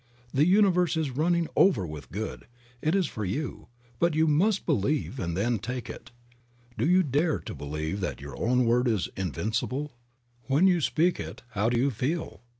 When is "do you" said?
6.75-7.03, 11.69-11.91